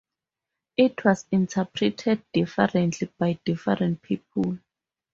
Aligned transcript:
It 0.77 1.05
was 1.05 1.27
interpreted 1.31 2.23
differently 2.33 3.11
by 3.19 3.39
different 3.45 4.01
people. 4.01 4.57